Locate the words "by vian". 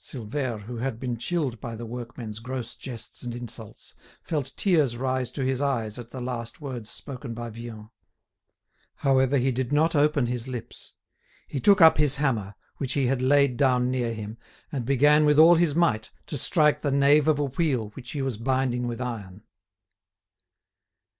7.34-7.90